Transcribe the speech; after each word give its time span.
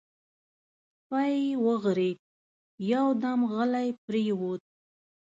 سپی 1.05 1.39
وغرېد، 1.65 2.17
يودم 2.89 3.39
غلی 3.53 3.89
پرېووت. 4.05 4.61